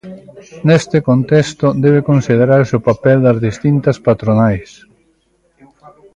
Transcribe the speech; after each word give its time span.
Neste 0.67 0.97
contexto 1.09 1.67
debe 1.85 2.07
considerarse 2.11 2.73
o 2.79 2.85
papel 2.89 3.17
das 3.25 3.41
distintas 3.47 3.97
patronais. 4.07 4.69